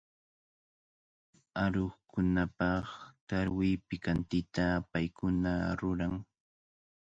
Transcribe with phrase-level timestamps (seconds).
[1.63, 2.87] Aruqkunapaq
[3.27, 6.13] tarwi pikantita paykuna ruran.